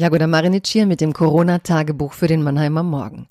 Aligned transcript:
Jagoda 0.00 0.26
Marinic 0.26 0.66
hier 0.66 0.86
mit 0.86 1.02
dem 1.02 1.12
Corona-Tagebuch 1.12 2.14
für 2.14 2.26
den 2.26 2.42
Mannheimer 2.42 2.82
Morgen. 2.82 3.28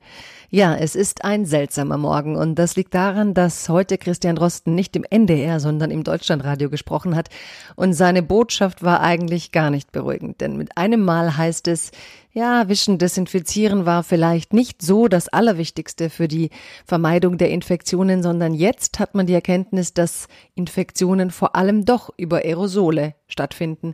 Ja, 0.51 0.75
es 0.75 0.95
ist 0.95 1.23
ein 1.23 1.45
seltsamer 1.45 1.99
Morgen 1.99 2.35
und 2.35 2.55
das 2.55 2.75
liegt 2.75 2.95
daran, 2.95 3.35
dass 3.35 3.69
heute 3.69 3.99
Christian 3.99 4.35
Drosten 4.35 4.73
nicht 4.73 4.95
im 4.95 5.03
NDR, 5.07 5.59
sondern 5.59 5.91
im 5.91 6.03
Deutschlandradio 6.03 6.71
gesprochen 6.71 7.15
hat 7.15 7.29
und 7.75 7.93
seine 7.93 8.23
Botschaft 8.23 8.81
war 8.81 9.01
eigentlich 9.01 9.51
gar 9.51 9.69
nicht 9.69 9.91
beruhigend, 9.91 10.41
denn 10.41 10.57
mit 10.57 10.75
einem 10.75 11.05
Mal 11.05 11.37
heißt 11.37 11.67
es, 11.67 11.91
ja, 12.33 12.67
Wischen, 12.67 12.97
Desinfizieren 12.97 13.85
war 13.85 14.01
vielleicht 14.01 14.51
nicht 14.51 14.81
so 14.81 15.07
das 15.07 15.29
Allerwichtigste 15.29 16.09
für 16.09 16.27
die 16.27 16.49
Vermeidung 16.83 17.37
der 17.37 17.51
Infektionen, 17.51 18.23
sondern 18.23 18.55
jetzt 18.55 18.97
hat 18.97 19.13
man 19.13 19.27
die 19.27 19.33
Erkenntnis, 19.33 19.93
dass 19.93 20.27
Infektionen 20.55 21.29
vor 21.29 21.55
allem 21.55 21.85
doch 21.85 22.09
über 22.17 22.37
Aerosole 22.37 23.13
stattfinden. 23.27 23.93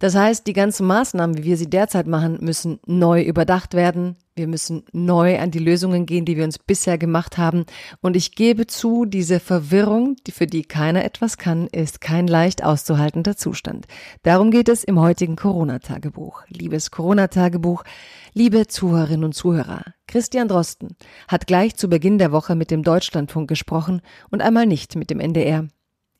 Das 0.00 0.16
heißt, 0.16 0.44
die 0.48 0.54
ganzen 0.54 0.88
Maßnahmen, 0.88 1.38
wie 1.38 1.44
wir 1.44 1.56
sie 1.56 1.70
derzeit 1.70 2.08
machen, 2.08 2.38
müssen 2.40 2.80
neu 2.84 3.22
überdacht 3.22 3.74
werden. 3.74 4.16
Wir 4.36 4.48
müssen 4.48 4.82
neu 4.92 5.38
an 5.38 5.52
die 5.52 5.60
Lösungen 5.60 6.06
gehen, 6.06 6.24
die 6.24 6.36
wir 6.36 6.42
uns 6.42 6.58
bisher 6.58 6.98
gemacht 6.98 7.38
haben. 7.38 7.66
Und 8.00 8.16
ich 8.16 8.34
gebe 8.34 8.66
zu, 8.66 9.04
diese 9.04 9.38
Verwirrung, 9.38 10.16
für 10.28 10.48
die 10.48 10.64
keiner 10.64 11.04
etwas 11.04 11.38
kann, 11.38 11.68
ist 11.68 12.00
kein 12.00 12.26
leicht 12.26 12.64
auszuhaltender 12.64 13.36
Zustand. 13.36 13.86
Darum 14.24 14.50
geht 14.50 14.68
es 14.68 14.82
im 14.82 14.98
heutigen 14.98 15.36
Corona-Tagebuch. 15.36 16.42
Liebes 16.48 16.90
Corona-Tagebuch, 16.90 17.84
liebe 18.32 18.66
Zuhörerinnen 18.66 19.24
und 19.24 19.34
Zuhörer, 19.34 19.84
Christian 20.08 20.48
Drosten 20.48 20.96
hat 21.28 21.46
gleich 21.46 21.76
zu 21.76 21.88
Beginn 21.88 22.18
der 22.18 22.32
Woche 22.32 22.56
mit 22.56 22.72
dem 22.72 22.82
Deutschlandfunk 22.82 23.48
gesprochen 23.48 24.02
und 24.30 24.42
einmal 24.42 24.66
nicht 24.66 24.96
mit 24.96 25.10
dem 25.10 25.20
NDR. 25.20 25.68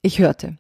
Ich 0.03 0.21
hörte. 0.21 0.57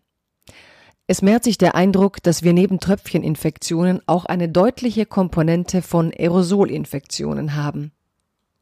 Es 1.07 1.21
mehrt 1.21 1.45
sich 1.45 1.59
der 1.59 1.75
Eindruck, 1.75 2.23
dass 2.23 2.43
wir 2.43 2.55
neben 2.55 2.81
Tröpfcheninfektionen 2.81 4.01
auch 4.07 4.25
eine 4.25 4.49
deutliche 4.49 5.05
Komponente 5.05 5.83
von 5.83 6.11
Aerosolinfektionen 6.11 7.55
haben. 7.55 7.93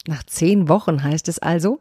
Nach 0.09 0.25
zehn 0.25 0.69
Wochen 0.69 1.05
heißt 1.05 1.29
es 1.29 1.39
also? 1.39 1.81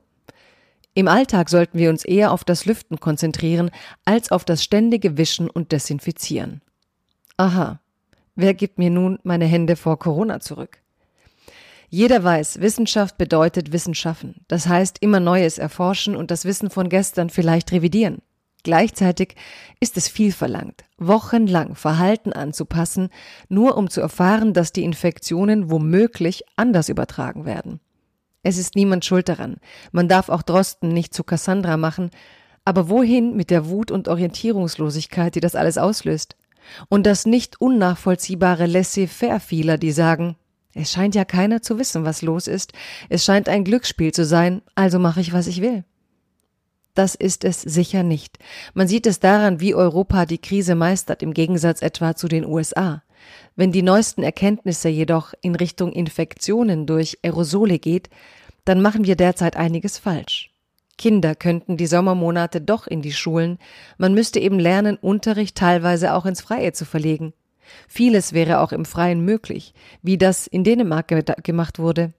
Im 0.93 1.07
Alltag 1.07 1.49
sollten 1.49 1.79
wir 1.79 1.89
uns 1.89 2.05
eher 2.05 2.31
auf 2.31 2.43
das 2.43 2.65
Lüften 2.65 2.99
konzentrieren, 2.99 3.71
als 4.05 4.31
auf 4.31 4.45
das 4.45 4.63
ständige 4.63 5.17
Wischen 5.17 5.49
und 5.49 5.71
Desinfizieren. 5.71 6.61
Aha, 7.37 7.79
wer 8.35 8.53
gibt 8.53 8.77
mir 8.77 8.91
nun 8.91 9.17
meine 9.23 9.45
Hände 9.45 9.75
vor 9.75 9.97
Corona 9.97 10.41
zurück? 10.41 10.77
Jeder 11.89 12.23
weiß, 12.23 12.61
Wissenschaft 12.61 13.17
bedeutet 13.17 13.71
Wissen 13.71 13.95
schaffen. 13.95 14.45
Das 14.47 14.67
heißt 14.67 14.97
immer 15.01 15.19
Neues 15.19 15.57
erforschen 15.57 16.15
und 16.15 16.29
das 16.29 16.45
Wissen 16.45 16.69
von 16.69 16.87
gestern 16.87 17.31
vielleicht 17.31 17.71
revidieren. 17.71 18.21
Gleichzeitig 18.63 19.35
ist 19.79 19.97
es 19.97 20.07
viel 20.07 20.31
verlangt, 20.31 20.83
wochenlang 20.97 21.75
Verhalten 21.75 22.31
anzupassen, 22.33 23.09
nur 23.49 23.77
um 23.77 23.89
zu 23.89 24.01
erfahren, 24.01 24.53
dass 24.53 24.71
die 24.71 24.83
Infektionen 24.83 25.71
womöglich 25.71 26.43
anders 26.55 26.89
übertragen 26.89 27.45
werden. 27.45 27.79
Es 28.43 28.57
ist 28.57 28.75
niemand 28.75 29.05
schuld 29.05 29.29
daran. 29.29 29.57
Man 29.91 30.07
darf 30.07 30.29
auch 30.29 30.41
Drosten 30.41 30.89
nicht 30.89 31.13
zu 31.13 31.23
Cassandra 31.23 31.77
machen. 31.77 32.09
Aber 32.63 32.89
wohin 32.89 33.35
mit 33.35 33.49
der 33.49 33.67
Wut 33.69 33.91
und 33.91 34.07
Orientierungslosigkeit, 34.07 35.33
die 35.35 35.39
das 35.39 35.55
alles 35.55 35.77
auslöst? 35.77 36.35
Und 36.89 37.05
das 37.05 37.25
nicht 37.25 37.59
unnachvollziehbare 37.59 38.67
Laissez-faire 38.67 39.39
vieler, 39.39 39.77
die 39.77 39.91
sagen, 39.91 40.35
es 40.73 40.91
scheint 40.91 41.15
ja 41.15 41.25
keiner 41.25 41.61
zu 41.61 41.79
wissen, 41.79 42.05
was 42.05 42.21
los 42.21 42.47
ist. 42.47 42.73
Es 43.09 43.25
scheint 43.25 43.49
ein 43.49 43.63
Glücksspiel 43.63 44.13
zu 44.13 44.25
sein, 44.25 44.61
also 44.75 44.99
mache 44.99 45.21
ich, 45.21 45.33
was 45.33 45.47
ich 45.47 45.61
will. 45.61 45.83
Das 46.93 47.15
ist 47.15 47.45
es 47.45 47.61
sicher 47.61 48.03
nicht. 48.03 48.37
Man 48.73 48.87
sieht 48.87 49.07
es 49.07 49.19
daran, 49.19 49.59
wie 49.59 49.73
Europa 49.73 50.25
die 50.25 50.39
Krise 50.39 50.75
meistert, 50.75 51.23
im 51.23 51.33
Gegensatz 51.33 51.81
etwa 51.81 52.15
zu 52.15 52.27
den 52.27 52.45
USA. 52.45 53.03
Wenn 53.55 53.71
die 53.71 53.83
neuesten 53.83 54.23
Erkenntnisse 54.23 54.89
jedoch 54.89 55.33
in 55.41 55.55
Richtung 55.55 55.93
Infektionen 55.93 56.85
durch 56.85 57.19
Aerosole 57.23 57.79
geht, 57.79 58.09
dann 58.65 58.81
machen 58.81 59.05
wir 59.05 59.15
derzeit 59.15 59.55
einiges 59.55 59.97
falsch. 59.97 60.51
Kinder 60.97 61.33
könnten 61.33 61.77
die 61.77 61.87
Sommermonate 61.87 62.61
doch 62.61 62.85
in 62.87 63.01
die 63.01 63.13
Schulen, 63.13 63.57
man 63.97 64.13
müsste 64.13 64.39
eben 64.39 64.59
lernen, 64.59 64.97
Unterricht 64.97 65.57
teilweise 65.57 66.13
auch 66.13 66.25
ins 66.25 66.41
Freie 66.41 66.73
zu 66.73 66.85
verlegen. 66.85 67.33
Vieles 67.87 68.33
wäre 68.33 68.59
auch 68.59 68.71
im 68.71 68.85
Freien 68.85 69.23
möglich, 69.23 69.73
wie 70.01 70.17
das 70.17 70.45
in 70.45 70.63
Dänemark 70.63 71.07
gemacht 71.43 71.79
wurde. 71.79 72.13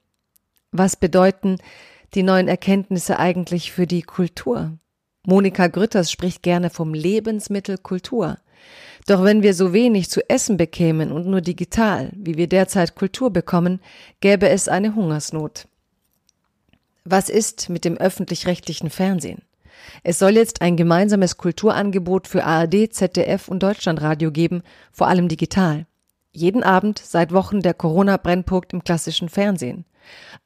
Was 0.72 0.96
bedeuten 0.96 1.58
die 2.14 2.22
neuen 2.22 2.48
Erkenntnisse 2.48 3.18
eigentlich 3.18 3.72
für 3.72 3.86
die 3.86 4.02
Kultur? 4.02 4.78
Monika 5.26 5.68
Grütters 5.68 6.10
spricht 6.10 6.42
gerne 6.42 6.70
vom 6.70 6.94
Lebensmittel 6.94 7.78
Kultur. 7.78 8.38
Doch 9.06 9.24
wenn 9.24 9.42
wir 9.42 9.54
so 9.54 9.72
wenig 9.72 10.10
zu 10.10 10.28
essen 10.28 10.56
bekämen 10.56 11.12
und 11.12 11.26
nur 11.26 11.40
digital, 11.40 12.10
wie 12.14 12.36
wir 12.36 12.46
derzeit 12.46 12.94
Kultur 12.94 13.32
bekommen, 13.32 13.80
gäbe 14.20 14.48
es 14.48 14.68
eine 14.68 14.94
Hungersnot. 14.94 15.66
Was 17.04 17.28
ist 17.28 17.68
mit 17.68 17.84
dem 17.84 17.96
öffentlich-rechtlichen 17.96 18.90
Fernsehen? 18.90 19.42
Es 20.04 20.18
soll 20.18 20.36
jetzt 20.36 20.62
ein 20.62 20.76
gemeinsames 20.76 21.36
Kulturangebot 21.36 22.28
für 22.28 22.44
ARD, 22.44 22.92
ZDF 22.92 23.48
und 23.48 23.62
Deutschlandradio 23.62 24.30
geben, 24.30 24.62
vor 24.92 25.08
allem 25.08 25.28
digital. 25.28 25.86
Jeden 26.32 26.62
Abend 26.62 26.98
seit 26.98 27.32
Wochen 27.32 27.60
der 27.60 27.74
Corona-Brennpunkt 27.74 28.72
im 28.72 28.84
klassischen 28.84 29.28
Fernsehen. 29.28 29.84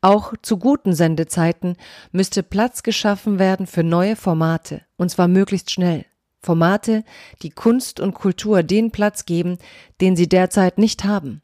Auch 0.01 0.35
zu 0.43 0.59
guten 0.59 0.95
Sendezeiten 0.95 1.77
müsste 2.13 2.43
Platz 2.43 2.83
geschaffen 2.83 3.39
werden 3.39 3.67
für 3.67 3.83
neue 3.83 4.17
Formate, 4.17 4.83
und 4.97 5.11
zwar 5.11 5.29
möglichst 5.29 5.71
schnell. 5.71 6.05
Formate, 6.43 7.05
die 7.43 7.51
Kunst 7.51 7.99
und 8.01 8.15
Kultur 8.15 8.63
den 8.63 8.91
Platz 8.91 9.25
geben, 9.27 9.59
den 10.01 10.17
sie 10.17 10.29
derzeit 10.29 10.79
nicht 10.79 11.05
haben. 11.05 11.43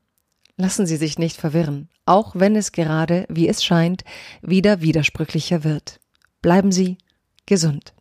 Lassen 0.56 0.86
Sie 0.86 0.96
sich 0.96 1.18
nicht 1.18 1.38
verwirren, 1.38 1.88
auch 2.04 2.32
wenn 2.36 2.54
es 2.54 2.72
gerade, 2.72 3.26
wie 3.28 3.48
es 3.48 3.64
scheint, 3.64 4.04
wieder 4.42 4.80
widersprüchlicher 4.80 5.64
wird. 5.64 5.98
Bleiben 6.42 6.70
Sie 6.70 6.98
gesund. 7.46 7.94